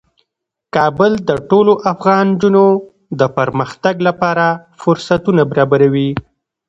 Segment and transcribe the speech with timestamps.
[0.75, 2.65] کابل د ټولو افغان نجونو
[3.19, 4.45] د پرمختګ لپاره
[4.81, 6.09] فرصتونه برابروي.